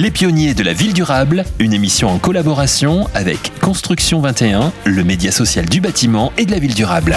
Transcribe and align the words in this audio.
Les 0.00 0.12
pionniers 0.12 0.54
de 0.54 0.62
la 0.62 0.74
ville 0.74 0.92
durable, 0.92 1.42
une 1.58 1.72
émission 1.72 2.08
en 2.08 2.18
collaboration 2.18 3.08
avec 3.14 3.50
Construction 3.58 4.20
21, 4.20 4.72
le 4.84 5.02
média 5.02 5.32
social 5.32 5.66
du 5.66 5.80
bâtiment 5.80 6.32
et 6.38 6.46
de 6.46 6.52
la 6.52 6.60
ville 6.60 6.72
durable. 6.72 7.16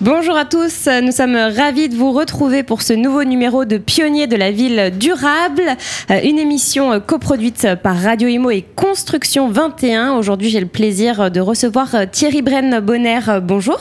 Bonjour 0.00 0.36
à 0.36 0.44
tous, 0.44 0.88
nous 1.02 1.10
sommes 1.10 1.34
ravis 1.34 1.88
de 1.88 1.96
vous 1.96 2.12
retrouver 2.12 2.62
pour 2.62 2.82
ce 2.82 2.92
nouveau 2.92 3.24
numéro 3.24 3.64
de 3.64 3.76
Pionniers 3.76 4.28
de 4.28 4.36
la 4.36 4.52
ville 4.52 4.92
durable, 4.96 5.64
euh, 6.12 6.20
une 6.22 6.38
émission 6.38 7.00
coproduite 7.00 7.66
par 7.82 8.00
Radio 8.00 8.28
Imo 8.28 8.50
et 8.50 8.64
Construction 8.76 9.48
21. 9.50 10.12
Aujourd'hui, 10.12 10.48
j'ai 10.48 10.60
le 10.60 10.66
plaisir 10.66 11.32
de 11.32 11.40
recevoir 11.40 12.08
Thierry 12.12 12.40
Bren 12.40 12.78
Bonner. 12.78 13.18
Bonjour. 13.42 13.80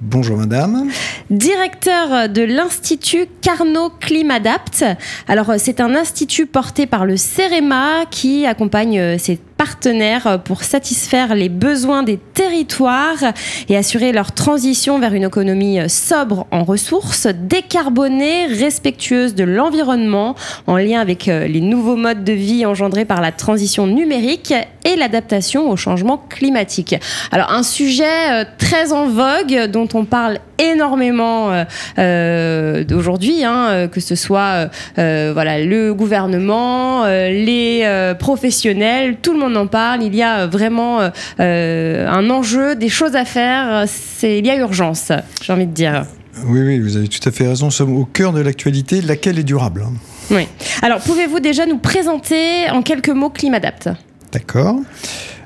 Bonjour 0.00 0.36
madame. 0.36 0.90
Directeur 1.28 2.28
de 2.28 2.42
l'Institut 2.42 3.26
Carnot 3.40 3.90
Climadapt. 3.98 4.84
Alors 5.26 5.54
c'est 5.58 5.80
un 5.80 5.96
institut 5.96 6.46
porté 6.46 6.86
par 6.86 7.04
le 7.04 7.16
CEREMA 7.16 8.04
qui 8.08 8.46
accompagne 8.46 9.18
ses 9.18 9.40
partenaires 9.58 10.40
pour 10.44 10.62
satisfaire 10.62 11.34
les 11.34 11.50
besoins 11.50 12.02
des 12.02 12.16
territoires 12.16 13.34
et 13.68 13.76
assurer 13.76 14.12
leur 14.12 14.32
transition 14.32 14.98
vers 14.98 15.12
une 15.12 15.24
économie 15.24 15.78
sobre 15.90 16.46
en 16.50 16.64
ressources, 16.64 17.26
décarbonée, 17.26 18.46
respectueuse 18.46 19.34
de 19.34 19.44
l'environnement, 19.44 20.36
en 20.66 20.76
lien 20.78 21.00
avec 21.00 21.26
les 21.26 21.60
nouveaux 21.60 21.96
modes 21.96 22.24
de 22.24 22.32
vie 22.32 22.64
engendrés 22.64 23.04
par 23.04 23.20
la 23.20 23.32
transition 23.32 23.86
numérique 23.86 24.54
et 24.84 24.96
l'adaptation 24.96 25.68
au 25.70 25.76
changement 25.76 26.16
climatique. 26.16 26.94
Alors 27.32 27.52
un 27.52 27.62
sujet 27.62 28.46
très 28.56 28.92
en 28.92 29.08
vogue 29.08 29.66
dont 29.66 29.88
on 29.92 30.04
parle 30.04 30.38
énormément 30.58 31.52
euh, 31.52 31.64
euh, 31.98 32.84
d'aujourd'hui, 32.84 33.44
hein, 33.44 33.88
que 33.90 34.00
ce 34.00 34.14
soit 34.14 34.70
euh, 34.98 35.30
voilà, 35.32 35.60
le 35.64 35.94
gouvernement, 35.94 37.06
les 37.06 38.14
professionnels, 38.18 39.16
tout 39.22 39.32
le 39.32 39.38
monde 39.38 39.56
en 39.56 39.66
parle. 39.66 40.02
Il 40.02 40.14
y 40.14 40.22
a 40.22 40.46
vraiment 40.46 41.00
un 41.38 42.30
enjeu, 42.30 42.74
des 42.74 42.88
choses 42.88 43.16
à 43.16 43.24
faire. 43.24 43.86
Il 44.22 44.46
y 44.46 44.50
a 44.50 44.56
urgence, 44.56 45.12
j'ai 45.42 45.52
envie 45.52 45.66
de 45.66 45.72
dire. 45.72 46.04
Oui, 46.46 46.60
oui, 46.60 46.78
vous 46.78 46.96
avez 46.96 47.08
tout 47.08 47.26
à 47.28 47.32
fait 47.32 47.48
raison. 47.48 47.66
Nous 47.66 47.72
sommes 47.72 47.96
au 47.96 48.04
cœur 48.04 48.32
de 48.32 48.40
l'actualité, 48.40 49.00
laquelle 49.00 49.38
est 49.38 49.44
durable. 49.44 49.84
Hein? 49.86 49.92
Oui. 50.30 50.46
Alors, 50.82 51.00
pouvez-vous 51.00 51.40
déjà 51.40 51.66
nous 51.66 51.78
présenter 51.78 52.70
en 52.70 52.82
quelques 52.82 53.08
mots 53.08 53.30
Climadapt 53.30 53.88
D'accord. 54.32 54.76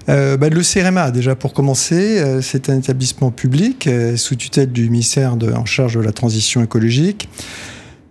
Euh, 0.08 0.36
bah, 0.36 0.48
le 0.48 0.62
CEREMA, 0.62 1.10
déjà 1.10 1.34
pour 1.34 1.52
commencer, 1.52 2.18
euh, 2.18 2.40
c'est 2.40 2.68
un 2.70 2.78
établissement 2.78 3.30
public 3.30 3.86
euh, 3.86 4.16
sous 4.16 4.36
tutelle 4.36 4.72
du 4.72 4.90
ministère 4.90 5.36
en 5.54 5.64
charge 5.64 5.94
de 5.94 6.00
la 6.00 6.12
transition 6.12 6.62
écologique 6.62 7.28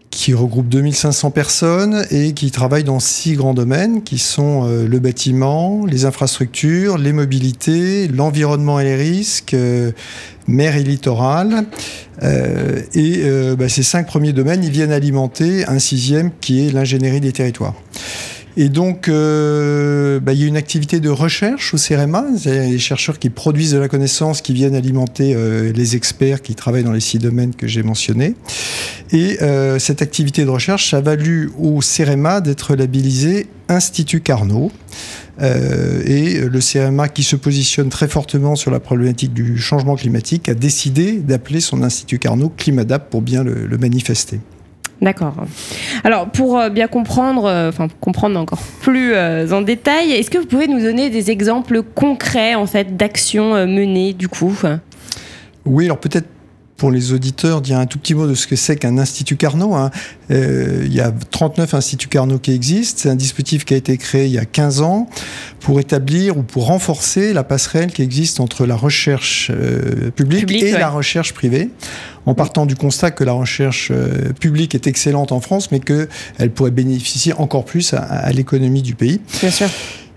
qui 0.09 0.33
regroupe 0.33 0.67
2500 0.67 1.31
personnes 1.31 2.05
et 2.11 2.33
qui 2.33 2.51
travaille 2.51 2.83
dans 2.83 2.99
six 2.99 3.35
grands 3.35 3.53
domaines 3.53 4.03
qui 4.03 4.17
sont 4.17 4.67
le 4.67 4.99
bâtiment, 4.99 5.85
les 5.85 6.03
infrastructures, 6.03 6.97
les 6.97 7.13
mobilités, 7.13 8.09
l'environnement 8.09 8.81
et 8.81 8.83
les 8.83 8.97
risques, 8.97 9.55
mer 10.47 10.75
et 10.75 10.83
littoral. 10.83 11.63
et 12.21 13.23
bah, 13.57 13.69
ces 13.69 13.83
cinq 13.83 14.05
premiers 14.05 14.33
domaines, 14.33 14.65
ils 14.65 14.69
viennent 14.69 14.91
alimenter 14.91 15.65
un 15.69 15.79
sixième 15.79 16.31
qui 16.41 16.67
est 16.67 16.71
l'ingénierie 16.71 17.21
des 17.21 17.31
territoires. 17.31 17.75
Et 18.57 18.69
donc, 18.69 19.07
euh, 19.07 20.19
bah, 20.19 20.33
il 20.33 20.41
y 20.41 20.43
a 20.43 20.47
une 20.47 20.57
activité 20.57 20.99
de 20.99 21.09
recherche 21.09 21.73
au 21.73 21.77
CEREMA. 21.77 22.25
Il 22.45 22.51
les 22.51 22.79
chercheurs 22.79 23.17
qui 23.17 23.29
produisent 23.29 23.71
de 23.71 23.77
la 23.77 23.87
connaissance, 23.87 24.41
qui 24.41 24.53
viennent 24.53 24.75
alimenter 24.75 25.33
euh, 25.35 25.71
les 25.71 25.95
experts 25.95 26.41
qui 26.41 26.55
travaillent 26.55 26.83
dans 26.83 26.91
les 26.91 26.99
six 26.99 27.17
domaines 27.17 27.55
que 27.55 27.67
j'ai 27.67 27.83
mentionnés. 27.83 28.35
Et 29.13 29.41
euh, 29.41 29.79
cette 29.79 30.01
activité 30.01 30.43
de 30.43 30.49
recherche, 30.49 30.93
a 30.93 31.01
valu 31.01 31.51
au 31.57 31.81
CEREMA 31.81 32.41
d'être 32.41 32.75
labellisé 32.75 33.47
Institut 33.69 34.19
Carnot. 34.19 34.71
et 35.39 36.39
le 36.41 36.61
CEREMA, 36.61 37.07
qui 37.07 37.23
se 37.23 37.37
positionne 37.37 37.89
très 37.89 38.09
fortement 38.09 38.55
sur 38.57 38.69
la 38.69 38.81
problématique 38.81 39.33
du 39.33 39.57
changement 39.57 39.95
climatique, 39.95 40.49
a 40.49 40.53
décidé 40.53 41.13
d'appeler 41.13 41.61
son 41.61 41.81
Institut 41.81 42.19
Carnot 42.19 42.51
Climadap 42.57 43.09
pour 43.09 43.21
bien 43.21 43.43
le 43.43 43.77
manifester. 43.77 44.41
D'accord. 45.01 45.33
Alors, 46.03 46.29
pour 46.29 46.59
euh, 46.59 46.69
bien 46.69 46.87
comprendre, 46.87 47.45
euh, 47.45 47.69
enfin 47.69 47.87
comprendre 47.99 48.39
encore 48.39 48.61
plus 48.81 49.13
euh, 49.13 49.51
en 49.51 49.61
détail, 49.61 50.11
est-ce 50.11 50.29
que 50.29 50.37
vous 50.37 50.45
pouvez 50.45 50.67
nous 50.67 50.79
donner 50.79 51.09
des 51.09 51.31
exemples 51.31 51.81
concrets 51.81 52.53
en 52.53 52.67
fait 52.67 52.95
d'actions 52.95 53.65
menées 53.65 54.13
du 54.13 54.27
coup 54.27 54.55
Oui, 55.65 55.85
alors 55.85 55.99
peut-être 55.99 56.27
pour 56.77 56.91
les 56.91 57.13
auditeurs 57.13 57.61
dire 57.61 57.79
un 57.79 57.87
tout 57.87 57.97
petit 57.97 58.13
mot 58.13 58.27
de 58.27 58.35
ce 58.35 58.45
que 58.45 58.55
c'est 58.55 58.75
qu'un 58.75 58.97
institut 58.99 59.37
Carnot. 59.37 59.73
Hein. 59.75 59.91
Il 60.29 60.93
y 60.93 61.01
a 61.01 61.11
39 61.11 61.75
instituts 61.75 62.07
Carnot 62.07 62.39
qui 62.39 62.53
existent. 62.53 63.01
C'est 63.03 63.09
un 63.09 63.15
dispositif 63.15 63.65
qui 63.65 63.75
a 63.75 63.77
été 63.77 63.97
créé 63.97 64.25
il 64.25 64.31
y 64.31 64.39
a 64.39 64.45
15 64.45 64.81
ans 64.81 65.07
pour 65.61 65.79
établir 65.79 66.37
ou 66.37 66.43
pour 66.43 66.65
renforcer 66.65 67.33
la 67.33 67.43
passerelle 67.43 67.91
qui 67.91 68.01
existe 68.01 68.39
entre 68.39 68.65
la 68.65 68.75
recherche 68.75 69.49
euh, 69.51 70.11
publique, 70.11 70.51
et 70.51 70.71
la 70.71 70.89
recherche 70.89 71.33
privée 71.33 71.69
en 72.25 72.33
partant 72.33 72.65
du 72.65 72.75
constat 72.75 73.11
que 73.11 73.23
la 73.23 73.31
recherche 73.31 73.89
euh, 73.91 74.33
publique 74.33 74.75
est 74.75 74.87
excellente 74.87 75.31
en 75.31 75.39
France, 75.39 75.71
mais 75.71 75.79
qu'elle 75.79 76.51
pourrait 76.53 76.71
bénéficier 76.71 77.33
encore 77.33 77.65
plus 77.65 77.93
à, 77.93 77.99
à 77.99 78.31
l'économie 78.31 78.81
du 78.81 78.95
pays. 78.95 79.21
Bien 79.41 79.51
sûr. 79.51 79.69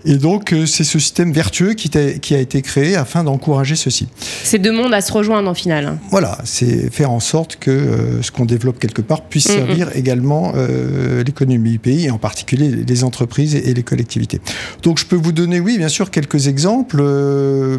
Et 0.05 0.17
donc, 0.17 0.53
euh, 0.53 0.65
c'est 0.65 0.83
ce 0.83 0.99
système 0.99 1.31
vertueux 1.31 1.73
qui, 1.73 1.89
qui, 1.89 2.35
a 2.35 2.39
été 2.39 2.61
créé 2.61 2.95
afin 2.95 3.23
d'encourager 3.23 3.75
ceci. 3.75 4.07
C'est 4.43 4.59
deux 4.59 4.71
mondes 4.71 4.93
à 4.93 5.01
se 5.01 5.11
rejoindre 5.11 5.49
en 5.49 5.53
final. 5.55 5.97
Voilà, 6.11 6.37
c'est 6.43 6.93
faire 6.93 7.11
en 7.11 7.19
sorte 7.19 7.55
que 7.55 7.71
euh, 7.71 8.21
ce 8.21 8.31
qu'on 8.31 8.45
développe 8.45 8.77
quelque 8.77 9.01
part 9.01 9.23
puisse 9.23 9.45
servir 9.45 9.89
également 9.95 10.53
euh, 10.55 11.23
l'économie 11.23 11.71
du 11.71 11.79
pays, 11.79 12.05
et 12.05 12.11
en 12.11 12.19
particulier 12.19 12.69
les 12.69 13.03
entreprises 13.03 13.55
et, 13.55 13.73
les 13.73 13.83
collectivités. 13.83 14.41
Donc, 14.83 14.99
je 14.99 15.05
peux 15.05 15.15
vous 15.15 15.31
donner, 15.31 15.59
oui, 15.59 15.77
bien 15.77 15.89
sûr, 15.89 16.11
quelques 16.11 16.47
exemples. 16.47 17.03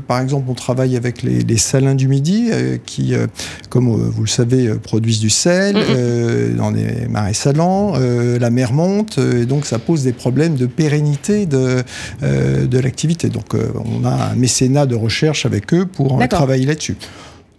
par 0.08 0.20
exemple, 0.20 0.46
on 0.48 0.54
travaille 0.54 0.96
avec 0.96 1.22
les, 1.22 1.56
salins 1.56 1.94
du 1.94 2.08
Midi, 2.08 2.50
qui, 2.84 3.14
comme 3.70 3.88
vous 3.88 4.22
le 4.22 4.28
savez, 4.28 4.74
produisent 4.82 5.20
du 5.20 5.30
sel 5.30 5.76
dans 6.56 6.70
les 6.70 7.06
marais 7.08 7.34
salants. 7.34 7.94
la 7.96 8.50
mer 8.50 8.72
monte, 8.72 9.18
et 9.18 9.46
donc 9.46 9.64
ça 9.64 9.78
pose 9.78 10.02
des 10.02 10.12
problèmes 10.12 10.56
de 10.56 10.66
pérennité 10.66 11.46
de 11.46 11.56
euh, 11.56 11.82
de 12.22 12.78
l'activité. 12.78 13.28
Donc 13.28 13.54
euh, 13.54 13.72
on 13.84 14.04
a 14.04 14.30
un 14.32 14.34
mécénat 14.34 14.86
de 14.86 14.94
recherche 14.94 15.46
avec 15.46 15.72
eux 15.74 15.86
pour 15.86 16.20
euh, 16.20 16.26
travailler 16.26 16.66
là-dessus. 16.66 16.96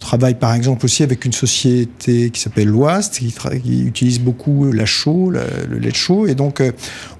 travaille 0.00 0.36
par 0.36 0.54
exemple 0.54 0.84
aussi 0.84 1.02
avec 1.02 1.24
une 1.24 1.32
société 1.32 2.30
qui 2.30 2.40
s'appelle 2.40 2.68
l'Ouest, 2.68 3.18
qui, 3.18 3.84
utilise 3.84 4.20
beaucoup 4.20 4.70
la 4.70 4.86
chaux, 4.86 5.30
le 5.30 5.76
lait 5.76 5.90
de 5.90 5.96
chaux, 5.96 6.28
et 6.28 6.36
donc 6.36 6.62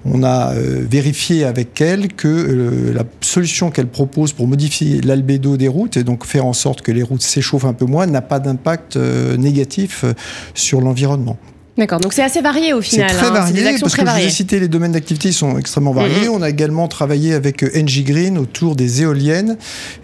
on 0.05 0.23
a 0.23 0.53
vérifié 0.55 1.43
avec 1.43 1.81
elle 1.81 2.07
que 2.07 2.93
la 2.95 3.03
solution 3.19 3.69
qu'elle 3.69 3.89
propose 3.89 4.31
pour 4.31 4.47
modifier 4.47 5.01
l'albédo 5.01 5.57
des 5.57 5.67
routes 5.67 5.97
et 5.97 6.05
donc 6.05 6.25
faire 6.25 6.45
en 6.45 6.53
sorte 6.53 6.79
que 6.79 6.93
les 6.93 7.03
routes 7.03 7.21
s'échauffent 7.21 7.65
un 7.65 7.73
peu 7.73 7.85
moins 7.85 8.05
n'a 8.05 8.21
pas 8.21 8.39
d'impact 8.39 8.95
négatif 8.95 10.05
sur 10.53 10.79
l'environnement. 10.79 11.37
D'accord, 11.77 11.99
donc 11.99 12.13
c'est 12.13 12.23
assez 12.23 12.41
varié 12.41 12.73
au 12.73 12.81
final. 12.81 13.09
C'est 13.09 13.17
très 13.17 13.27
hein. 13.27 13.31
varié, 13.31 13.63
parce 13.79 13.95
que 13.95 14.05
je 14.05 14.11
vous 14.11 14.17
ai 14.17 14.29
cité 14.29 14.59
les 14.59 14.67
domaines 14.67 14.91
d'activité, 14.91 15.29
ils 15.29 15.33
sont 15.33 15.57
extrêmement 15.57 15.93
variés. 15.93 16.27
On 16.29 16.41
a 16.41 16.49
également 16.49 16.87
travaillé 16.87 17.33
avec 17.33 17.63
euh, 17.63 17.69
NG 17.73 18.03
Green 18.03 18.37
autour 18.37 18.75
des 18.75 19.01
éoliennes 19.01 19.57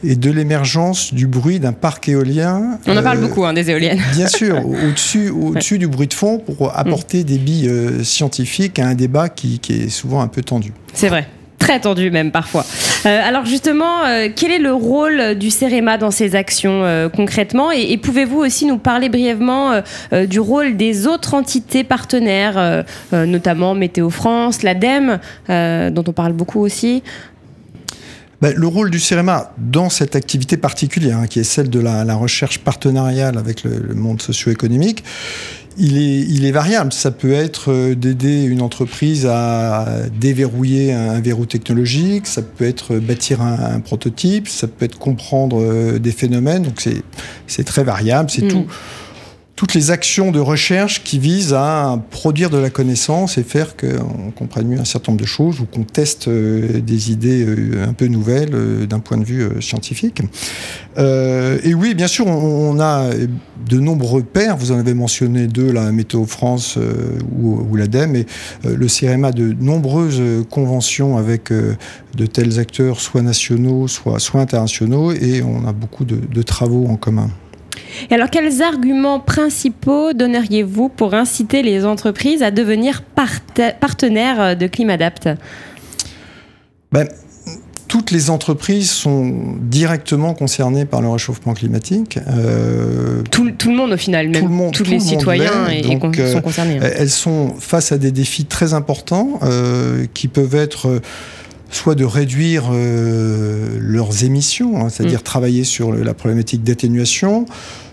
et 0.03 0.15
de 0.15 0.31
l'émergence 0.31 1.13
du 1.13 1.27
bruit 1.27 1.59
d'un 1.59 1.73
parc 1.73 2.07
éolien. 2.07 2.79
On 2.87 2.95
en 2.95 3.03
parle 3.03 3.17
euh, 3.17 3.27
beaucoup, 3.27 3.45
hein, 3.45 3.53
des 3.53 3.69
éoliennes. 3.69 4.01
Bien 4.13 4.27
sûr, 4.27 4.65
au-dessus 4.65 5.29
au 5.31 5.53
-dessus 5.53 5.77
du 5.77 5.87
bruit 5.87 6.07
de 6.07 6.13
fond 6.13 6.39
pour 6.39 6.75
apporter 6.77 7.19
mm. 7.19 7.23
des 7.23 7.37
billes 7.37 7.69
euh, 7.69 8.03
scientifiques 8.03 8.79
à 8.79 8.87
un 8.87 8.95
débat 8.95 9.29
qui, 9.29 9.59
qui 9.59 9.73
est 9.73 9.89
souvent 9.89 10.21
un 10.21 10.27
peu 10.27 10.41
tendu. 10.41 10.71
C'est 10.93 11.09
vrai 11.09 11.27
très 11.65 11.79
tendu 11.79 12.11
même 12.11 12.31
parfois. 12.31 12.63
Euh, 13.05 13.27
alors 13.27 13.45
justement, 13.45 14.03
euh, 14.05 14.29
quel 14.33 14.51
est 14.51 14.59
le 14.59 14.73
rôle 14.73 15.33
du 15.33 15.49
CEREMA 15.49 15.97
dans 15.97 16.11
ces 16.11 16.35
actions 16.35 16.83
euh, 16.83 17.09
concrètement 17.09 17.71
Et, 17.71 17.97
pouvez-vous 17.97 18.37
aussi 18.37 18.67
nous 18.67 18.77
parler 18.77 19.09
brièvement 19.09 19.81
du 20.11 20.39
rôle 20.39 20.77
des 20.77 21.07
autres 21.07 21.33
entités 21.33 21.83
partenaires, 21.83 22.85
notamment 23.11 23.73
Météo 23.73 24.09
France, 24.09 24.61
l'ADEME, 24.61 25.19
dont 25.47 26.03
on 26.07 26.11
parle 26.11 26.33
beaucoup 26.33 26.59
aussi? 26.59 27.01
Ben, 28.41 28.53
le 28.55 28.67
rôle 28.67 28.91
du 28.91 28.99
CEREMA 28.99 29.53
dans 29.57 29.89
cette 29.89 30.15
activité 30.15 30.57
particulière, 30.57 31.17
hein, 31.17 31.27
qui 31.27 31.39
est 31.39 31.43
celle 31.43 31.69
de 31.69 31.79
la, 31.79 32.15
recherche 32.15 32.59
partenariale 32.59 33.37
avec 33.37 33.63
le 33.63 33.95
monde 33.95 34.21
socio-économique, 34.21 35.03
il 35.77 35.97
est, 35.97 36.21
il 36.21 36.45
est, 36.45 36.51
variable. 36.51 36.93
Ça 36.93 37.11
peut 37.11 37.33
être 37.33 37.71
euh, 37.71 37.95
d'aider 37.95 38.43
une 38.43 38.61
entreprise 38.61 39.25
à 39.25 39.85
déverrouiller 40.19 40.93
un, 40.93 41.19
verrou 41.19 41.45
technologique, 41.45 42.27
ça 42.27 42.41
peut 42.41 42.65
être 42.65 42.95
bâtir 42.97 43.41
un, 43.41 43.79
prototype, 43.79 44.47
ça 44.47 44.67
peut 44.67 44.85
être 44.85 44.97
comprendre 44.97 45.61
euh, 45.61 45.99
des 45.99 46.11
phénomènes. 46.11 46.63
Donc 46.63 46.87
c'est 47.47 47.63
très 47.63 47.83
variable, 47.83 48.29
c'est 48.29 48.45
mm. 48.45 48.49
tout 48.49 48.65
toutes 49.55 49.73
les 49.73 49.89
actions 49.89 50.31
de 50.31 50.39
recherche 50.39 51.03
qui 51.03 51.17
visent 51.17 51.53
à 51.53 51.97
produire 52.11 52.49
de 52.49 52.57
la 52.57 52.69
connaissance 52.69 53.37
et 53.37 53.43
faire 53.43 53.77
qu'on 53.77 54.31
comprenne 54.31 54.67
mieux 54.67 54.79
un 54.79 54.85
certain 54.85 55.13
nombre 55.13 55.21
de 55.21 55.27
choses 55.27 55.61
ou 55.61 55.65
qu'on 55.65 55.83
teste 55.83 56.27
euh, 56.27 56.81
des 56.81 57.11
idées 57.11 57.45
euh, 57.45 57.87
un 57.87 57.93
peu 57.93 58.07
nouvelles 58.07 58.53
euh, 58.53 58.85
d'un 58.85 58.99
point 58.99 59.17
de 59.17 59.23
vue 59.23 59.45
scientifique. 59.61 60.21
et 60.97 61.73
oui, 61.73 61.93
bien 61.93 62.07
sûr, 62.07 62.27
on, 62.27 62.79
a 62.79 63.09
de 63.69 63.79
nombreux 63.79 64.23
pairs. 64.23 64.57
Vous 64.57 64.71
en 64.71 64.79
avez 64.79 64.93
mentionné 64.93 65.47
deux, 65.47 65.71
la 65.71 65.91
Météo 65.91 66.25
France 66.25 66.77
ou, 67.37 67.65
ou 67.69 67.75
l'ADEME. 67.75 68.15
Et 68.15 68.25
le 68.63 68.87
CRM 68.87 69.23
a 69.25 69.31
de 69.31 69.53
nombreuses 69.59 70.21
conventions 70.49 71.17
avec 71.17 71.51
de 71.51 72.25
tels 72.25 72.59
acteurs, 72.59 72.99
soit 72.99 73.21
nationaux, 73.21 73.87
soit 73.87 74.19
internationaux, 74.35 75.11
et 75.11 75.41
on 75.43 75.67
a 75.67 75.73
beaucoup 75.73 76.05
de 76.05 76.41
travaux 76.41 76.87
en 76.87 76.95
commun. 76.95 77.29
Et 78.09 78.13
alors, 78.13 78.29
quels 78.29 78.61
arguments 78.61 79.19
principaux 79.19 80.13
donneriez-vous 80.13 80.89
pour 80.89 81.13
inciter 81.13 81.63
les 81.63 81.85
entreprises 81.85 82.43
à 82.43 82.51
devenir 82.51 83.01
partenaires 83.03 84.57
de 84.57 84.67
Climadapt? 84.67 85.29
Ben, 86.91 87.07
toutes 87.95 88.11
les 88.11 88.29
entreprises 88.29 88.89
sont 88.89 89.55
directement 89.61 90.33
concernées 90.33 90.85
par 90.85 91.01
le 91.01 91.07
réchauffement 91.07 91.53
climatique. 91.53 92.19
Euh, 92.27 93.21
tout, 93.31 93.45
le 93.45 93.75
monde 93.75 93.93
au 93.93 93.97
final, 93.97 94.29
même 94.29 94.49
monde, 94.49 94.73
tous 94.73 94.83
les 94.83 94.99
citoyens 94.99 95.67
sont 95.81 96.11
euh, 96.19 96.41
concernés. 96.41 96.77
Hein. 96.77 96.89
Elles 96.97 97.09
sont 97.09 97.53
face 97.57 97.91
à 97.91 97.97
des 97.97 98.11
défis 98.11 98.45
très 98.45 98.73
importants 98.73 99.39
euh, 99.43 100.07
qui 100.13 100.27
peuvent 100.27 100.55
être 100.55 101.01
soit 101.71 101.95
de 101.95 102.05
réduire 102.05 102.65
leurs 102.71 104.23
émissions, 104.23 104.79
hein, 104.79 104.89
c'est-à-dire 104.89 105.19
mm. 105.19 105.23
travailler 105.23 105.63
sur 105.63 105.93
la 105.93 106.13
problématique 106.13 106.63
d'atténuation, 106.63 107.45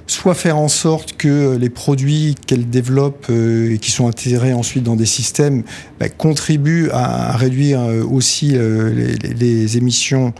soit 0.06 0.34
faire 0.34 0.58
en 0.58 0.68
sorte 0.68 1.16
que 1.16 1.56
les 1.56 1.70
produits 1.70 2.34
qu'elles 2.46 2.68
développent 2.68 3.26
euh, 3.30 3.74
et 3.74 3.78
qui 3.78 3.90
sont 3.90 4.08
intégrés 4.08 4.52
ensuite 4.52 4.82
dans 4.82 4.96
des 4.96 5.06
systèmes 5.06 5.62
bah, 6.00 6.08
contribuent 6.08 6.90
à, 6.92 7.36
réduire 7.36 7.80
euh, 7.80 8.02
aussi 8.02 8.52
euh, 8.56 9.14
les, 9.22 9.76
émissions 9.76 10.34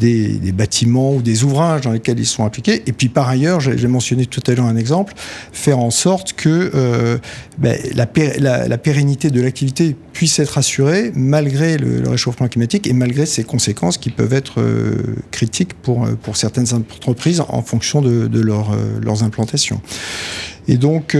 des, 0.00 0.52
bâtiments 0.52 1.14
ou 1.14 1.22
des 1.22 1.44
ouvrages 1.44 1.82
dans 1.82 1.92
lesquels 1.92 2.18
ils 2.18 2.26
sont 2.26 2.44
appliqués. 2.44 2.82
Et 2.86 2.92
puis 2.92 3.08
par 3.08 3.28
ailleurs, 3.28 3.60
j'ai 3.60 3.88
mentionné 3.88 4.26
tout 4.26 4.42
à 4.46 4.54
l'heure 4.54 4.66
un 4.66 4.76
exemple, 4.76 5.14
faire 5.52 5.78
en 5.78 5.90
sorte 5.90 6.32
que 6.32 6.70
euh, 6.74 7.18
ben, 7.58 7.78
la, 7.94 8.06
pérennité 8.78 9.30
de 9.30 9.40
l'activité 9.40 9.96
puisse 10.12 10.38
être 10.38 10.58
assurée 10.58 11.12
malgré 11.14 11.76
le, 11.76 12.08
réchauffement 12.08 12.48
climatique 12.48 12.86
et 12.86 12.92
malgré 12.92 13.26
ses 13.26 13.44
conséquences 13.44 13.98
qui 13.98 14.10
peuvent 14.10 14.32
être 14.32 14.60
euh, 14.60 15.16
critiques 15.30 15.74
pour, 15.74 16.04
euh, 16.04 16.16
pour 16.20 16.36
certaines 16.36 16.72
entreprises 16.72 17.40
en 17.40 17.62
fonction 17.62 18.00
de, 18.00 18.40
leurs 18.40 19.22
implantations. 19.22 19.80
Et 20.68 20.76
donc, 20.76 21.16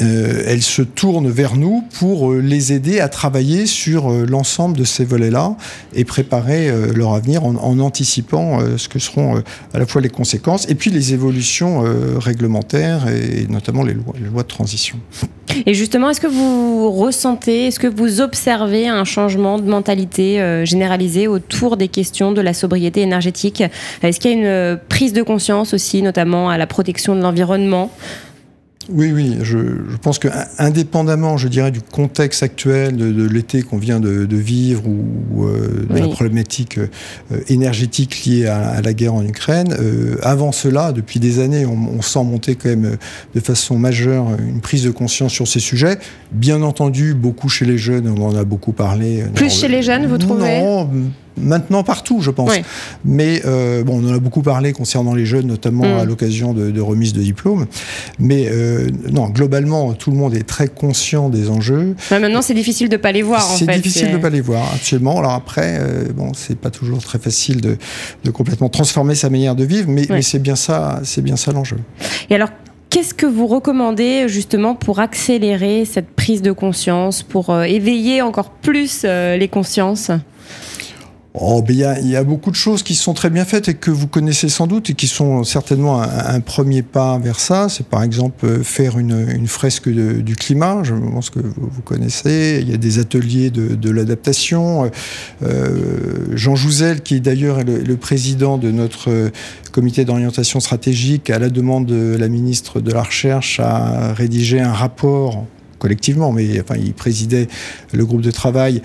euh, 0.00 0.42
elle 0.46 0.62
se 0.62 0.82
tourne 0.82 1.28
vers 1.28 1.56
nous 1.56 1.84
pour 1.98 2.32
euh, 2.32 2.40
les 2.40 2.72
aider 2.72 2.98
à 2.98 3.08
travailler 3.08 3.66
sur 3.66 4.10
euh, 4.10 4.26
l'ensemble 4.28 4.76
de 4.76 4.82
ces 4.84 5.04
volets-là 5.04 5.56
et 5.94 6.04
préparer 6.04 6.70
leur 6.94 7.14
avenir 7.14 7.44
en, 7.44 7.78
anticipant 7.78 8.60
ce 8.76 8.88
que 8.88 8.98
seront 8.98 9.42
à 9.72 9.78
la 9.78 9.86
fois 9.86 10.00
les 10.00 10.08
conséquences 10.08 10.68
et 10.68 10.74
puis 10.74 10.90
les 10.90 11.12
évolutions 11.14 11.82
réglementaires 12.18 13.08
et 13.08 13.46
notamment 13.48 13.82
les 13.82 13.94
lois, 13.94 14.42
de 14.42 14.48
transition. 14.48 14.98
Et 15.66 15.74
justement, 15.74 16.10
est-ce 16.10 16.20
que 16.20 16.26
vous 16.26 16.90
ressentez, 16.90 17.66
est-ce 17.66 17.80
que 17.80 17.86
vous 17.86 18.20
observez 18.20 18.88
un 18.88 19.04
changement 19.04 19.58
de 19.58 19.68
mentalité 19.68 20.62
généralisé 20.64 21.26
autour 21.26 21.76
des 21.76 21.88
questions 21.88 22.32
de 22.32 22.40
la 22.40 22.54
sobriété 22.54 23.00
énergétique? 23.00 23.62
Est-ce 24.02 24.20
qu'il 24.20 24.30
y 24.30 24.34
a 24.34 24.72
une 24.72 24.78
prise 24.88 25.12
de 25.12 25.22
conscience 25.22 25.74
aussi, 25.74 26.02
notamment 26.02 26.50
à 26.50 26.58
la 26.58 26.66
protection 26.66 27.16
de 27.16 27.22
l'environnement? 27.22 27.90
Oui, 28.90 29.12
oui, 29.12 29.38
je, 29.42 29.58
pense 30.00 30.18
que 30.18 30.28
indépendamment, 30.58 31.36
je 31.36 31.48
dirais, 31.48 31.70
du 31.70 31.80
contexte 31.80 32.42
actuel 32.42 32.96
de, 32.96 33.28
l'été 33.28 33.62
qu'on 33.62 33.76
vient 33.76 34.00
de, 34.00 34.36
vivre 34.36 34.84
ou 34.86 35.46
euh, 35.46 35.86
de 35.90 35.98
la 35.98 36.08
problématique 36.08 36.78
euh, 36.78 37.40
énergétique 37.48 38.24
liée 38.24 38.46
à, 38.46 38.80
la 38.80 38.92
guerre 38.94 39.14
en 39.14 39.24
Ukraine, 39.24 39.74
euh, 39.78 40.16
avant 40.22 40.52
cela, 40.52 40.92
depuis 40.92 41.20
des 41.20 41.40
années, 41.40 41.66
on, 41.66 42.00
sent 42.00 42.24
monter 42.24 42.54
quand 42.54 42.70
même 42.70 42.96
de 43.34 43.40
façon 43.40 43.76
majeure 43.76 44.28
une 44.38 44.60
prise 44.60 44.84
de 44.84 44.90
conscience 44.90 45.32
sur 45.32 45.46
ces 45.46 45.60
sujets. 45.60 45.98
Bien 46.32 46.62
entendu, 46.62 47.12
beaucoup 47.12 47.48
chez 47.48 47.66
les 47.66 47.76
jeunes, 47.76 48.08
on 48.08 48.22
en 48.22 48.36
a 48.36 48.44
beaucoup 48.44 48.72
parlé. 48.72 49.24
Plus 49.34 49.52
chez 49.52 49.68
les 49.68 49.82
jeunes, 49.82 50.06
vous 50.06 50.18
trouvez? 50.18 50.60
Non, 50.60 50.88
maintenant 51.40 51.82
partout, 51.82 52.20
je 52.20 52.30
pense. 52.30 52.50
Mais 53.04 53.42
euh, 53.44 53.84
bon, 53.84 54.02
on 54.02 54.10
en 54.10 54.14
a 54.14 54.18
beaucoup 54.18 54.42
parlé 54.42 54.72
concernant 54.72 55.14
les 55.14 55.26
jeunes, 55.26 55.46
notamment 55.46 55.84
mm. 55.84 55.98
à 55.98 56.04
l'occasion 56.04 56.52
de, 56.52 56.80
remise 56.80 57.12
de 57.12 57.20
diplômes. 57.20 57.66
Mais 58.18 58.48
euh, 58.48 58.88
non, 59.10 59.28
globalement, 59.28 59.92
tout 59.92 60.10
le 60.10 60.16
monde 60.16 60.34
est 60.34 60.46
très 60.46 60.68
conscient 60.68 61.28
des 61.28 61.50
enjeux. 61.50 61.94
maintenant, 62.10 62.42
c'est 62.42 62.54
difficile 62.54 62.88
de 62.88 62.96
pas 62.96 63.12
les 63.12 63.22
voir. 63.22 63.42
C'est 63.42 63.66
difficile 63.66 64.12
de 64.12 64.18
pas 64.18 64.30
les 64.30 64.40
voir, 64.40 64.64
absolument. 64.74 65.18
Alors 65.18 65.32
après, 65.32 65.78
euh, 65.80 66.04
bon, 66.14 66.32
c'est 66.34 66.58
pas 66.58 66.70
toujours 66.70 67.02
très 67.02 67.18
facile 67.18 67.60
de, 67.60 67.76
complètement 68.30 68.68
transformer 68.68 69.14
sa 69.14 69.30
manière 69.30 69.56
de 69.56 69.64
vivre, 69.64 69.88
mais, 69.88 70.06
mais 70.10 70.22
c'est 70.22 70.38
bien 70.38 70.56
ça, 70.56 71.00
c'est 71.02 71.22
bien 71.22 71.36
ça 71.36 71.52
l'enjeu. 71.52 71.78
Et 72.30 72.34
alors, 72.34 72.50
Qu'est-ce 72.90 73.12
que 73.12 73.26
vous 73.26 73.46
recommandez 73.46 74.28
justement 74.28 74.74
pour 74.74 74.98
accélérer 74.98 75.84
cette 75.84 76.08
prise 76.08 76.40
de 76.40 76.52
conscience, 76.52 77.22
pour 77.22 77.54
éveiller 77.62 78.22
encore 78.22 78.48
plus 78.48 79.04
les 79.04 79.48
consciences? 79.48 80.10
Oh, 81.34 81.62
il 81.68 81.76
y, 81.76 82.16
a 82.16 82.24
beaucoup 82.24 82.50
de 82.50 82.56
choses 82.56 82.82
qui 82.82 82.94
sont 82.94 83.12
très 83.12 83.28
bien 83.28 83.44
faites 83.44 83.68
et 83.68 83.74
que 83.74 83.90
vous 83.90 84.06
connaissez 84.08 84.48
sans 84.48 84.66
doute 84.66 84.88
et 84.90 84.94
qui 84.94 85.06
sont 85.06 85.44
certainement 85.44 86.00
un, 86.00 86.40
premier 86.40 86.82
pas 86.82 87.18
vers 87.18 87.38
ça. 87.38 87.68
C'est 87.68 87.86
par 87.86 88.02
exemple 88.02 88.46
euh, 88.46 88.62
faire 88.64 88.98
une, 88.98 89.46
fresque 89.46 89.90
du 89.90 90.36
climat. 90.36 90.82
Je 90.84 90.94
pense 90.94 91.28
que 91.28 91.38
vous, 91.38 91.82
connaissez. 91.84 92.60
Il 92.62 92.70
y 92.70 92.74
a 92.74 92.78
des 92.78 92.98
ateliers 92.98 93.50
de, 93.50 93.90
l'adaptation. 93.90 94.90
Euh, 95.42 96.34
Jean 96.34 96.56
Jouzel, 96.56 97.02
qui 97.02 97.20
d'ailleurs 97.20 97.60
est 97.60 97.64
le, 97.64 97.82
le, 97.82 97.96
président 97.96 98.56
de 98.56 98.70
notre 98.70 99.10
euh, 99.10 99.30
comité 99.70 100.06
d'orientation 100.06 100.60
stratégique, 100.60 101.28
à 101.28 101.38
la 101.38 101.50
demande 101.50 101.84
de 101.84 102.16
la 102.18 102.28
ministre 102.28 102.80
de 102.80 102.90
la 102.90 103.02
Recherche, 103.02 103.60
a 103.60 104.14
rédigé 104.14 104.60
un 104.60 104.72
rapport 104.72 105.44
collectivement, 105.78 106.32
mais 106.32 106.60
enfin, 106.60 106.76
il 106.76 106.92
présidait 106.92 107.48
le 107.92 108.04
groupe 108.04 108.20
de 108.20 108.30
travail 108.30 108.82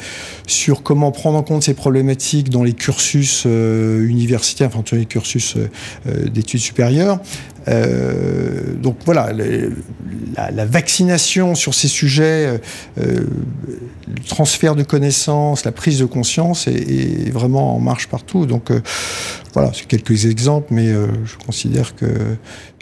sur 0.48 0.84
comment 0.84 1.12
prendre 1.12 1.38
en 1.38 1.44
compte 1.44 1.64
ces 1.64 1.74
problématiques 1.74 2.50
dans 2.50 2.64
les 2.64 2.74
cursus 2.74 3.44
euh, 3.46 4.06
universitaires, 4.08 4.70
enfin, 4.74 4.84
dans 4.90 4.98
les 4.98 5.06
cursus 5.06 5.56
euh, 5.56 5.70
euh, 6.08 6.30
d'études 6.30 6.62
supérieures. 6.62 7.20
donc 8.82 8.98
voilà, 9.06 9.32
la, 10.36 10.66
vaccination 10.66 11.56
sur 11.56 11.74
ces 11.74 11.88
sujets, 11.88 12.60
le 12.98 14.24
transfert 14.28 14.76
de 14.76 14.84
connaissances, 14.84 15.64
la 15.64 15.72
prise 15.72 16.00
de 16.00 16.06
conscience 16.06 16.68
est, 16.68 17.32
vraiment 17.32 17.76
en 17.76 17.80
marche 17.80 18.08
partout. 18.08 18.46
Donc 18.46 18.70
voilà, 19.54 19.72
c'est 19.74 19.88
quelques 19.88 20.26
exemples, 20.26 20.68
mais 20.72 20.92
je 20.92 21.38
considère 21.46 21.96
que 21.96 22.06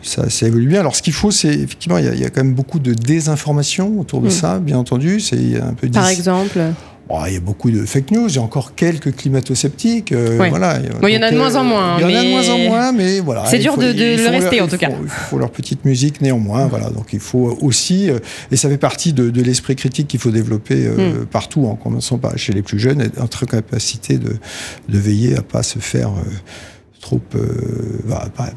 ça, 0.01 0.48
évolue 0.48 0.68
bien. 0.68 0.80
Alors, 0.80 0.95
ce 0.95 1.01
qu'il 1.01 1.13
faut, 1.13 1.31
c'est 1.31 1.53
effectivement, 1.53 1.98
il 1.98 2.19
y, 2.19 2.25
a 2.25 2.30
quand 2.30 2.44
même 2.44 2.53
beaucoup 2.53 2.80
de 2.80 2.94
désinformation 2.94 4.00
autour 4.00 4.21
de 4.21 4.27
mm. 4.27 4.31
ça, 4.31 4.59
bien 4.59 4.77
entendu. 4.77 5.19
C'est 5.19 5.59
un 5.62 5.74
peu. 5.74 5.88
Par 5.89 6.07
exemple. 6.07 6.59
il 7.27 7.33
y 7.33 7.38
a 7.38 7.39
beaucoup 7.39 7.70
de 7.70 7.86
fake 7.86 8.12
news, 8.12 8.27
il 8.29 8.36
y 8.36 8.39
a 8.39 8.41
encore 8.41 8.74
quelques 8.74 9.15
climato-sceptiques. 9.15 10.12
Euh, 10.12 10.38
voilà. 10.50 10.79
il 10.79 11.10
y 11.10 11.17
en 11.17 11.22
a 11.22 11.31
de 11.31 11.38
moins 11.38 11.55
en 11.55 11.63
moins. 11.63 11.98
Il 12.00 12.01
y 12.01 12.05
en 12.05 12.20
a 12.20 12.24
de 12.24 12.29
moins 12.29 12.50
en 12.50 12.58
moins, 12.58 12.91
mais 12.91 13.20
voilà. 13.20 13.46
C'est 13.46 13.60
dur 13.60 13.77
de, 13.77 13.91
le 13.91 14.29
rester, 14.29 14.62
en 14.62 14.67
tout 14.67 14.77
cas. 14.77 14.89
Il 14.89 15.10
faut 15.10 15.38
leur 15.38 15.51
petite 15.51 15.86
musique 15.86 16.22
néanmoins. 16.22 16.67
Voilà. 16.67 16.89
Donc 16.89 17.13
il 17.13 17.20
faut 17.20 17.58
aussi, 17.62 18.10
euh, 18.10 18.20
et 18.51 18.55
ça 18.55 18.70
fait 18.70 18.77
partie 18.77 19.13
de, 19.13 19.41
l'esprit 19.41 19.75
critique 19.75 20.08
qu'il 20.08 20.20
faut 20.20 20.31
développer 20.31 20.86
euh, 20.86 21.22
mm. 21.22 21.25
partout, 21.27 21.65
en 21.65 21.75
commençant 21.75 22.17
par 22.17 22.38
chez 22.38 22.53
les 22.53 22.62
plus 22.62 22.79
jeunes, 22.79 23.01
être 23.01 23.22
en 23.22 23.46
capacité 23.46 24.17
de, 24.17 24.38
de 24.89 24.98
veiller 24.98 25.38
à 25.38 25.41
pas 25.41 25.63
se 25.63 25.79
faire 25.79 26.12
trop 27.01 27.20
euh, 27.36 27.39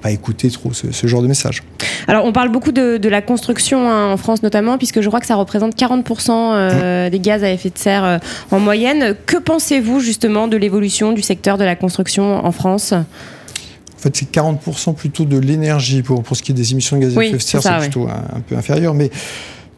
pas, 0.01 0.11
écouter 0.11 0.51
trop 0.51 0.73
ce, 0.73 1.07
genre 1.07 1.23
de 1.23 1.27
message. 1.27 1.63
Alors 2.07 2.25
on 2.25 2.33
parle 2.33 2.51
beaucoup 2.51 2.73
de, 2.73 3.09
la 3.09 3.23
construction 3.23 3.91
hein, 3.91 4.13
en 4.13 4.17
France 4.17 4.43
notamment 4.43 4.79
puisque 4.79 5.01
je 5.01 5.09
crois 5.09 5.21
que 5.21 5.27
ça 5.27 5.35
représente 5.35 5.77
40% 5.77 6.31
euh, 6.31 7.07
mmh. 7.07 7.11
des 7.11 7.21
gaz 7.21 7.43
à 7.43 7.51
effet 7.51 7.71
de 7.71 7.79
serre 7.79 8.05
euh, 8.05 8.19
en 8.51 8.61
moyenne. 8.61 9.17
Que 9.27 9.39
pensez-vous 9.39 10.01
justement 10.01 10.47
de 10.47 10.57
l'évolution 10.57 11.13
du 11.13 11.23
secteur 11.23 11.59
de 11.59 11.65
la 11.65 11.77
construction 11.77 12.45
en 12.45 12.53
France? 12.53 12.93
En 12.93 13.99
fait, 13.99 14.15
c'est 14.15 14.31
40% 14.31 14.95
plutôt 14.95 15.25
de 15.25 15.39
l'énergie 15.39 16.03
pour, 16.03 16.23
pour 16.23 16.37
ce 16.37 16.43
qui 16.43 16.53
est 16.53 16.55
des 16.55 16.73
émissions 16.73 16.99
de 16.99 17.03
gaz 17.03 17.17
à 17.17 17.25
effet 17.25 17.37
de 17.37 17.43
serre, 17.43 17.63
c'est 17.63 17.79
plutôt 17.79 18.07
un, 18.07 18.37
un, 18.37 18.41
peu 18.41 18.55
inférieur. 18.57 18.93
Mais 18.93 19.11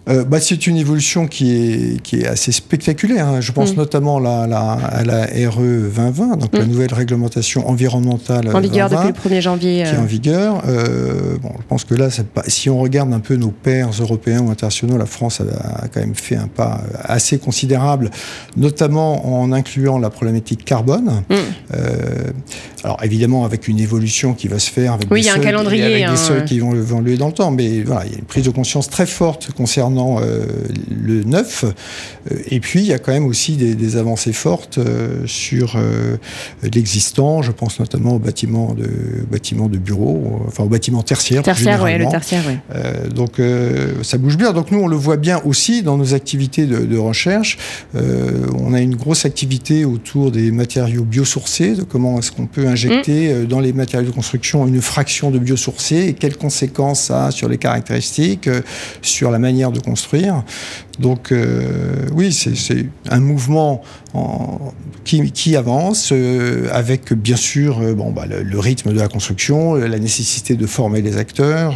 euh, 0.08 0.24
bah, 0.24 0.38
c'est 0.38 0.68
une 0.68 0.76
évolution 0.76 1.26
qui 1.26 1.50
est, 1.52 2.00
qui 2.00 2.20
est 2.20 2.26
assez 2.28 2.52
spectaculaire. 2.52 3.26
Hein. 3.26 3.40
Je 3.40 3.50
pense 3.50 3.72
mm. 3.72 3.76
notamment 3.76 4.18
à 4.18 4.46
la 4.46 5.26
RE 5.50 5.60
2020, 5.60 6.36
donc 6.36 6.54
la 6.56 6.64
mm. 6.64 6.68
nouvelle 6.68 6.94
réglementation 6.94 7.68
environnementale. 7.68 8.54
En 8.54 8.60
vigueur 8.60 8.88
depuis 8.88 9.08
le 9.08 9.36
1er 9.36 9.40
janvier. 9.40 9.82
Qui 9.84 9.94
est 9.94 9.98
en 9.98 10.02
euh. 10.02 10.06
vigueur. 10.06 10.62
Euh, 10.68 11.36
bon, 11.42 11.50
je 11.58 11.66
pense 11.68 11.84
que 11.84 11.94
là, 11.94 12.08
pas, 12.34 12.44
si 12.46 12.70
on 12.70 12.78
regarde 12.78 13.12
un 13.12 13.18
peu 13.18 13.34
nos 13.34 13.50
pairs 13.50 13.90
européens 13.98 14.42
ou 14.42 14.50
internationaux, 14.50 14.96
la 14.96 15.06
France 15.06 15.40
a, 15.40 15.88
quand 15.88 16.00
même 16.00 16.14
fait 16.14 16.36
un 16.36 16.46
pas 16.46 16.80
assez 17.02 17.38
considérable, 17.38 18.10
notamment 18.56 19.40
en 19.40 19.50
incluant 19.50 19.98
la 19.98 20.10
problématique 20.10 20.64
carbone. 20.64 21.24
Mm. 21.28 21.34
alors 22.84 22.98
évidemment 23.02 23.44
avec 23.44 23.66
une 23.66 23.80
évolution 23.80 24.34
qui 24.34 24.46
va 24.46 24.60
se 24.60 24.70
faire 24.70 24.92
avec 24.92 25.08
oui, 25.10 25.22
des 25.22 25.26
y 25.26 25.30
a 25.30 25.32
un 25.32 25.36
seuils, 25.36 25.44
calendrier, 25.44 25.84
avec 25.84 26.02
hein, 26.04 26.12
des 26.12 26.16
seuils 26.16 26.44
qui 26.44 26.60
vont 26.60 26.74
évoluer 26.74 27.16
dans 27.16 27.26
le 27.26 27.32
temps, 27.32 27.50
mais 27.50 27.82
voilà, 27.82 28.04
il 28.06 28.12
y 28.12 28.14
a 28.14 28.18
une 28.18 28.24
prise 28.24 28.44
de 28.44 28.50
conscience 28.50 28.88
très 28.88 29.06
forte 29.06 29.50
concernant 29.52 29.95
euh, 30.04 30.44
le 30.90 31.24
neuf. 31.24 31.64
Euh, 31.64 32.34
Et 32.48 32.60
puis 32.60 32.80
il 32.80 32.86
y 32.86 32.92
a 32.92 32.98
quand 32.98 33.12
même 33.12 33.26
aussi 33.26 33.56
des, 33.56 33.74
des 33.74 33.96
avancées 33.96 34.32
fortes 34.32 34.78
euh, 34.78 35.26
sur 35.26 35.78
l'existant. 36.62 37.42
Je 37.42 37.52
pense 37.52 37.80
notamment 37.80 38.14
aux 38.16 38.18
bâtiments 38.18 38.74
de 38.74 38.88
bâtiments 39.30 39.68
de 39.68 39.78
bureaux, 39.78 40.42
enfin 40.46 40.64
aux 40.64 40.68
bâtiments 40.68 41.02
tertiaires. 41.02 41.42
Tertiaire, 41.42 41.82
ouais, 41.82 41.98
le 41.98 42.08
tertiaire. 42.08 42.42
Euh, 42.74 43.08
donc 43.08 43.40
ça 44.02 44.18
bouge 44.18 44.36
bien. 44.36 44.52
Donc 44.52 44.70
nous 44.70 44.80
on 44.80 44.88
le 44.88 44.96
voit 44.96 45.16
bien 45.16 45.40
aussi 45.44 45.82
dans 45.82 45.96
nos 45.96 46.14
activités 46.14 46.66
de, 46.66 46.78
de 46.84 46.98
recherche. 46.98 47.58
On 47.94 48.72
a 48.74 48.80
une 48.80 48.96
grosse 48.96 49.24
activité 49.24 49.84
autour 49.84 50.30
des 50.30 50.50
matériaux 50.50 51.04
biosourcés, 51.04 51.74
de 51.74 51.82
comment 51.82 52.18
est-ce 52.18 52.32
qu'on 52.32 52.46
peut 52.46 52.66
injecter 52.66 53.32
euh, 53.32 53.44
dans 53.46 53.60
les 53.60 53.72
matériaux 53.72 54.10
de 54.10 54.14
construction 54.14 54.66
une 54.66 54.80
fraction 54.80 55.30
de 55.30 55.38
biosourcés 55.38 56.06
et 56.08 56.12
quelles 56.14 56.36
conséquences 56.36 57.02
ça 57.04 57.26
a 57.26 57.30
sur 57.30 57.48
les 57.48 57.58
caractéristiques, 57.58 58.48
sur 59.02 59.30
la 59.30 59.38
manière 59.38 59.70
de 59.72 59.80
construire. 59.86 60.42
Donc 60.98 61.30
euh, 61.30 62.06
oui, 62.14 62.32
c'est 62.32 62.86
un 63.10 63.20
mouvement 63.20 63.82
en- 64.14 64.72
qui, 65.04 65.54
avance 65.54 66.10
euh, 66.10 66.68
avec 66.72 67.12
bien 67.12 67.36
sûr 67.36 67.78
euh, 67.80 67.94
bah, 67.94 68.24
le, 68.26 68.58
rythme 68.58 68.92
de 68.92 68.98
la 68.98 69.06
construction, 69.06 69.74
la 69.74 69.98
nécessité 70.00 70.56
de 70.56 70.66
former 70.66 71.00
les 71.00 71.16
acteurs, 71.16 71.74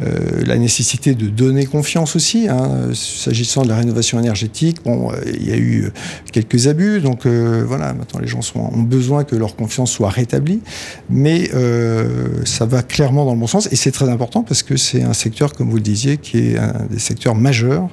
la 0.00 0.58
nécessité 0.58 1.14
de 1.14 1.28
donner 1.28 1.64
confiance 1.64 2.14
aussi. 2.16 2.48
hein. 2.48 2.90
S'agissant 2.92 3.62
de 3.62 3.68
la 3.68 3.76
rénovation 3.76 4.18
énergétique, 4.18 4.78
bon, 4.84 5.10
il 5.26 5.48
y 5.48 5.52
a 5.52 5.56
eu 5.56 5.90
quelques 6.32 6.66
abus, 6.66 7.00
donc 7.00 7.26
voilà, 7.26 7.94
maintenant 7.94 8.20
les 8.20 8.26
gens 8.26 8.40
ont 8.56 8.82
besoin 8.82 9.24
que 9.24 9.36
leur 9.36 9.56
confiance 9.56 9.90
soit 9.92 10.10
rétablie, 10.10 10.60
mais 11.08 11.50
ça 12.44 12.66
va 12.66 12.82
clairement 12.82 13.24
dans 13.24 13.34
le 13.34 13.40
bon 13.40 13.46
sens 13.46 13.68
et 13.72 13.76
c'est 13.76 13.92
très 13.92 14.10
important 14.10 14.42
parce 14.42 14.62
que 14.62 14.76
c'est 14.76 15.02
un 15.02 15.14
secteur, 15.14 15.52
comme 15.54 15.70
vous 15.70 15.76
le 15.76 15.88
disiez, 15.94 16.18
qui 16.18 16.38
est 16.38 16.58
un 16.58 16.74
des 16.90 16.98
secteurs 16.98 17.21
majeurs 17.34 17.88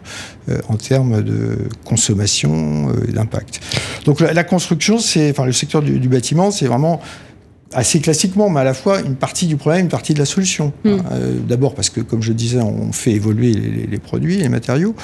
euh, 0.50 0.60
en 0.68 0.76
termes 0.76 1.22
de 1.22 1.70
consommation 1.86 2.90
euh, 2.90 3.08
et 3.08 3.12
d'impact. 3.12 3.60
Donc 4.06 4.20
la, 4.20 4.34
la 4.34 4.44
construction, 4.44 5.00
c'est, 5.00 5.30
enfin 5.32 5.46
le 5.46 5.52
secteur 5.54 5.82
du, 5.82 6.00
du 6.00 6.10
bâtiment, 6.10 6.52
c'est 6.52 6.66
vraiment 6.66 7.02
assez 7.74 8.00
classiquement, 8.00 8.50
mais 8.50 8.62
à 8.62 8.64
la 8.64 8.74
fois 8.74 9.02
une 9.02 9.16
partie 9.16 9.46
du 9.46 9.56
problème, 9.56 9.82
une 9.82 9.90
partie 9.90 10.14
de 10.14 10.20
la 10.20 10.26
solution. 10.26 10.74
Mm. 10.84 10.90
Euh, 11.12 11.40
D'abord 11.48 11.76
parce 11.76 11.90
que, 11.90 12.02
comme 12.02 12.22
je 12.22 12.34
disais, 12.34 12.60
on 12.60 12.92
fait 12.92 13.12
évoluer 13.12 13.54
les 13.54 14.00
produits, 14.00 14.38
les 14.38 14.50
matériaux, 14.50 14.96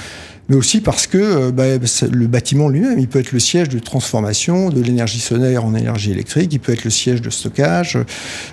mais 0.49 0.55
aussi 0.55 0.81
parce 0.81 1.07
que 1.07 1.17
euh, 1.17 1.51
bah, 1.51 1.63
le 1.65 2.27
bâtiment 2.27 2.69
lui-même, 2.69 2.99
il 2.99 3.07
peut 3.07 3.19
être 3.19 3.31
le 3.31 3.39
siège 3.39 3.69
de 3.69 3.79
transformation 3.79 4.69
de 4.69 4.81
l'énergie 4.81 5.19
solaire 5.19 5.65
en 5.65 5.73
énergie 5.73 6.11
électrique, 6.11 6.53
il 6.53 6.59
peut 6.59 6.73
être 6.73 6.83
le 6.83 6.89
siège 6.91 7.21
de 7.21 7.29
stockage, 7.29 7.97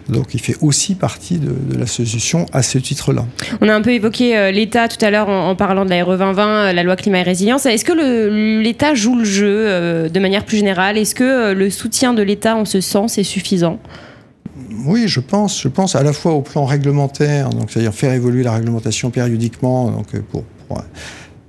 donc 0.08 0.34
il 0.34 0.40
fait 0.40 0.56
aussi 0.60 0.94
partie 0.94 1.38
de, 1.38 1.52
de 1.52 1.78
la 1.78 1.86
solution 1.86 2.46
à 2.52 2.62
ce 2.62 2.78
titre-là. 2.78 3.26
On 3.60 3.68
a 3.68 3.74
un 3.74 3.82
peu 3.82 3.92
évoqué 3.92 4.36
euh, 4.36 4.50
l'État 4.50 4.88
tout 4.88 5.04
à 5.04 5.10
l'heure 5.10 5.28
en, 5.28 5.50
en 5.50 5.56
parlant 5.56 5.84
de 5.84 5.90
la 5.90 6.02
RE 6.02 6.16
2020, 6.16 6.48
euh, 6.48 6.72
la 6.72 6.82
loi 6.82 6.96
climat 6.96 7.20
et 7.20 7.22
résilience. 7.22 7.66
Est-ce 7.66 7.84
que 7.84 8.62
l'État 8.62 8.94
joue 8.94 9.16
le 9.16 9.24
jeu 9.24 10.08
de 10.08 10.20
manière 10.20 10.44
plus 10.44 10.56
générale? 10.58 10.96
Est-ce 10.96 11.14
que 11.14 11.52
le 11.52 11.70
soutien 11.70 12.14
de 12.14 12.22
l'État 12.22 12.56
en 12.56 12.64
ce 12.64 12.80
sens 12.80 13.18
est 13.18 13.24
suffisant? 13.24 13.78
Oui, 14.84 15.04
je 15.06 15.20
pense, 15.20 15.60
je 15.60 15.68
pense 15.68 15.94
à 15.94 16.02
la 16.02 16.12
fois 16.12 16.32
au 16.32 16.40
plan 16.40 16.64
réglementaire, 16.64 17.50
donc 17.50 17.70
c'est-à-dire 17.70 17.94
faire 17.94 18.12
évoluer 18.12 18.42
la 18.42 18.52
réglementation 18.52 19.10
périodiquement, 19.10 19.90
donc 19.90 20.18
pour, 20.30 20.44
pour, 20.68 20.82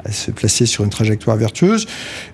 euh, 0.05 0.11
se 0.11 0.31
placer 0.31 0.65
sur 0.65 0.83
une 0.83 0.89
trajectoire 0.89 1.37
vertueuse, 1.37 1.85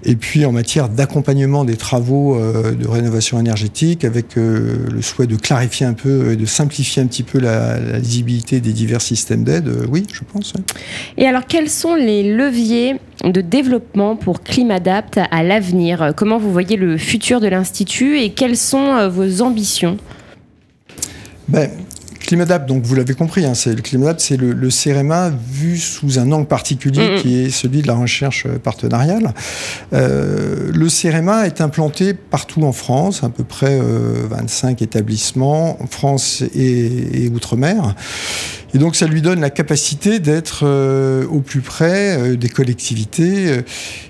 et 0.03 0.15
puis 0.15 0.45
en 0.45 0.51
matière 0.51 0.89
d'accompagnement 0.89 1.65
des 1.65 1.77
travaux 1.77 2.38
euh, 2.38 2.73
de 2.73 2.88
rénovation 2.88 3.39
énergétique, 3.39 4.05
avec 4.05 4.38
euh, 4.38 4.88
le 4.91 5.01
souhait 5.01 5.27
de 5.27 5.35
clarifier 5.35 5.85
un 5.85 5.93
peu 5.93 6.31
et 6.31 6.35
de 6.35 6.45
simplifier 6.45 7.01
un 7.01 7.07
petit 7.07 7.23
peu 7.23 7.39
la, 7.39 7.79
la 7.79 7.99
lisibilité 7.99 8.59
des 8.59 8.73
divers 8.73 9.01
systèmes 9.01 9.43
d'aide. 9.43 9.67
euh, 9.67 9.85
oui, 9.89 10.05
je 10.13 10.21
pense. 10.31 10.53
Et 11.17 11.27
alors, 11.27 11.45
quels 11.47 11.69
sont 11.69 11.95
les 11.95 12.35
leviers 12.35 12.95
de 13.23 13.41
développement 13.41 14.15
pour 14.15 14.41
Climadapt 14.43 15.19
à 15.31 15.43
l'avenir? 15.43 16.13
Comment 16.15 16.38
vous 16.38 16.51
voyez 16.51 16.77
le 16.77 16.97
futur 16.97 17.39
de 17.39 17.47
l'Institut 17.47 18.19
et 18.19 18.31
quelles 18.31 18.57
sont 18.57 19.09
vos 19.09 19.41
ambitions? 19.41 19.97
Ben, 21.47 21.69
Climadapt, 22.29 22.67
donc 22.67 22.83
vous 22.83 22.93
l'avez 22.93 23.15
compris, 23.15 23.43
hein, 23.43 23.55
c'est, 23.55 23.74
le 23.74 23.81
Climadapt, 23.81 24.19
c'est 24.19 24.38
le, 24.38 24.53
le 24.53 24.69
CEREMA 24.69 25.31
vu 25.51 25.79
sous 25.79 26.19
un 26.19 26.31
angle 26.31 26.45
particulier 26.45 27.15
qui 27.19 27.39
est 27.39 27.50
celui 27.50 27.81
de 27.81 27.88
la 27.88 27.95
recherche 27.95 28.45
euh, 28.45 28.59
partenariale. 28.59 29.33
Euh, 29.93 30.71
le 30.71 30.89
CEREMA 30.89 31.48
est 31.48 31.59
implanté 31.59 32.13
partout 32.13 32.62
en 32.65 32.71
France, 32.71 33.24
à 33.24 33.29
peu 33.29 33.43
près 33.43 33.79
euh, 33.81 34.27
25 34.29 34.83
établissements, 34.83 35.81
en 35.81 35.88
France 35.88 36.43
et, 36.53 37.25
et 37.25 37.29
Outre-mer. 37.29 37.95
Et 38.73 38.77
donc 38.77 38.95
ça 38.95 39.07
lui 39.07 39.21
donne 39.21 39.39
la 39.41 39.49
capacité 39.49 40.19
d'être 40.19 40.61
euh, 40.63 41.25
au 41.27 41.39
plus 41.39 41.61
près 41.61 42.17
euh, 42.17 42.35
des 42.35 42.49
collectivités 42.49 43.47
euh, 43.47 43.61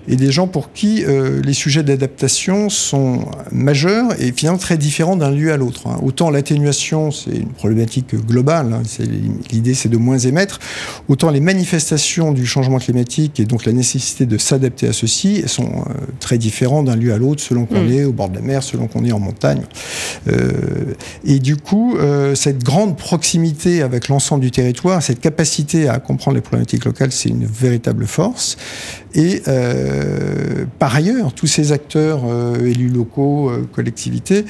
et 0.08 0.16
des 0.16 0.32
gens 0.32 0.48
pour 0.48 0.74
qui 0.74 1.06
les 1.44 1.54
sujets 1.54 1.84
d'adaptation 1.84 2.68
sont 2.70 3.20
majeurs 3.52 4.20
et 4.20 4.32
finalement 4.32 4.58
très 4.58 4.76
différents 4.78 5.16
d'un 5.16 5.30
lieu 5.30 5.52
à 5.54 5.58
l'autre. 5.58 5.86
hein. 5.86 6.00
Autant 6.02 6.32
l'atténuation, 6.32 7.12
c'est 7.12 7.30
une 7.36 7.50
problématique 7.50 8.16
globale, 8.16 8.74
hein, 8.74 8.82
l'idée 9.52 9.76
c'est 9.76 9.88
de 9.90 9.98
moins 9.98 10.18
émettre, 10.18 10.60
autant 11.10 11.30
les 11.30 11.42
manifestations 11.42 12.32
du 12.32 12.48
changement 12.48 12.80
climatique 12.80 13.40
et 13.40 13.46
donc 13.46 13.66
la 13.66 13.72
nécessité 13.72 14.26
de 14.26 14.40
s'adapter 14.40 14.88
à 14.88 14.94
ceci 14.94 15.44
sont 15.46 15.86
très 16.20 16.40
différents 16.40 16.82
d'un 16.82 16.96
lieu 16.96 17.14
à 17.14 17.18
l'autre 17.18 17.44
selon 17.44 17.66
qu'on 17.68 17.84
Mm. 17.84 17.92
est 17.92 18.04
au 18.06 18.12
bord 18.12 18.30
de 18.30 18.36
la 18.36 18.42
mer, 18.42 18.64
selon 18.64 18.88
qu'on 18.88 19.06
est 19.06 19.12
en 19.12 19.20
montagne. 19.20 19.62
Et 21.24 21.38
du 21.40 21.56
coup, 21.56 21.98
cette 22.34 22.64
grande 22.64 22.98
proximité 22.98 23.84
avec 23.84 24.08
l'ensemble 24.08 24.42
du 24.42 24.49
territoire, 24.52 25.02
cette 25.02 25.20
capacité 25.20 25.88
à 25.88 26.00
comprendre 26.00 26.36
les 26.36 26.42
problématiques 26.42 26.86
locales, 26.86 27.12
c'est 27.12 27.30
une 27.30 27.46
véritable 27.46 28.06
force. 28.06 28.58
Et 29.14 29.42
euh, 29.48 30.66
par 30.78 30.96
ailleurs, 30.96 31.34
tous 31.34 31.48
ces 31.48 31.72
acteurs, 31.72 32.22
euh, 32.26 32.58
élus 32.66 32.90
locaux, 32.90 33.50
euh, 33.50 33.68
collectivités, 33.72 34.46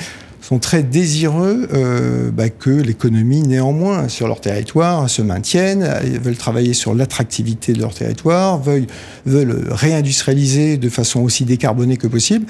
sont 0.49 0.57
très 0.57 0.81
désireux 0.81 1.67
euh, 1.73 2.31
bah, 2.31 2.49
que 2.49 2.71
l'économie, 2.71 3.43
néanmoins, 3.43 4.07
sur 4.07 4.27
leur 4.27 4.41
territoire, 4.41 5.07
se 5.07 5.21
maintienne, 5.21 5.87
veulent 6.23 6.37
travailler 6.37 6.73
sur 6.73 6.95
l'attractivité 6.95 7.73
de 7.73 7.79
leur 7.79 7.93
territoire, 7.93 8.59
veulent, 8.59 8.87
réindustrialiser 9.69 10.77
de 10.77 10.89
façon 10.89 11.19
aussi 11.21 11.45
décarbonée 11.45 11.97
que 11.97 12.07
possible. 12.07 12.47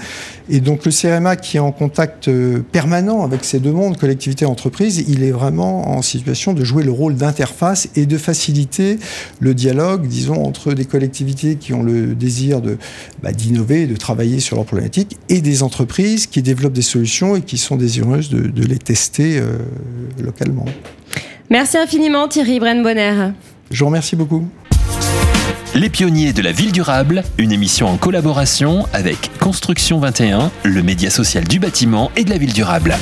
Et 0.50 0.62
donc 0.62 0.86
le 0.86 0.94
CRMA, 0.94 1.36
qui 1.36 1.58
est 1.58 1.60
en 1.60 1.74
contact 1.74 2.29
euh, 2.29 2.60
permanent 2.72 3.25
avec 3.25 3.44
ces 3.44 3.60
deux 3.60 3.74
mondes, 3.74 3.98
collectivité 3.98 4.46
et 4.46 4.48
entreprise, 4.48 5.03
il 5.10 5.22
est 5.22 5.32
vraiment 5.32 5.89
en 5.89 6.01
situation 6.01 6.53
de 6.53 6.63
jouer 6.63 6.86
le 6.86 6.91
rôle 6.91 7.15
d'interface 7.15 7.89
et 7.98 8.06
de 8.06 8.18
faciliter 8.18 8.98
le 9.41 9.53
dialogue, 9.53 10.08
disons, 10.08 10.46
entre 10.46 10.74
des 10.74 10.86
collectivités 10.86 11.56
qui 11.56 11.74
ont 11.74 11.84
le 11.84 12.15
désir 12.15 12.62
de 12.62 12.77
bah, 13.22 13.34
d'innover, 13.34 13.88
de 13.88 13.98
travailler 13.98 14.39
sur 14.39 14.56
leurs 14.56 14.65
problématiques, 14.65 15.18
et 15.27 15.41
des 15.41 15.63
entreprises 15.63 16.27
qui 16.27 16.41
développent 16.41 16.72
des 16.72 16.82
solutions 16.82 17.36
et 17.36 17.41
qui 17.41 17.58
sont 17.58 17.75
de 17.98 18.63
les 18.63 18.77
tester 18.77 19.39
euh, 19.39 19.58
localement. 20.24 20.65
Merci 21.50 21.77
infiniment 21.77 22.27
Thierry 22.27 22.60
Brenbonner. 22.60 23.31
Je 23.72 23.79
vous 23.79 23.88
remercie 23.88 24.15
beaucoup. 24.15 24.48
Les 25.75 25.89
pionniers 25.89 26.34
de 26.34 26.41
la 26.41 26.51
ville 26.51 26.72
durable, 26.72 27.24
une 27.38 27.51
émission 27.51 27.88
en 27.88 27.98
collaboration 27.98 28.86
avec 28.93 29.31
Construction 29.39 30.00
21, 30.00 30.51
le 30.63 30.84
média 30.84 31.10
social 31.10 31.48
du 31.48 31.60
bâtiment 31.60 32.12
et 32.15 32.24
de 32.24 32.29
la 32.29 32.38
ville 32.38 32.53
durable. 32.53 32.96